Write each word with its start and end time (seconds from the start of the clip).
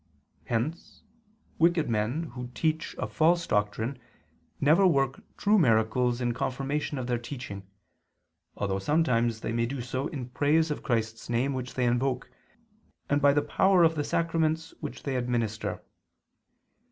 Hence 0.45 1.03
wicked 1.59 1.87
men 1.87 2.23
who 2.33 2.49
teach 2.55 2.95
a 2.97 3.05
false 3.05 3.45
doctrine 3.45 3.99
never 4.59 4.87
work 4.87 5.21
true 5.37 5.59
miracles 5.59 6.19
in 6.19 6.33
confirmation 6.33 6.97
of 6.97 7.05
their 7.05 7.19
teaching, 7.19 7.67
although 8.57 8.79
sometimes 8.79 9.41
they 9.41 9.51
may 9.51 9.67
do 9.67 9.79
so 9.79 10.07
in 10.07 10.29
praise 10.29 10.71
of 10.71 10.81
Christ's 10.81 11.29
name 11.29 11.53
which 11.53 11.75
they 11.75 11.85
invoke, 11.85 12.31
and 13.11 13.21
by 13.21 13.31
the 13.31 13.43
power 13.43 13.83
of 13.83 13.93
the 13.93 14.03
sacraments 14.03 14.73
which 14.79 15.03
they 15.03 15.15
administer. 15.15 15.83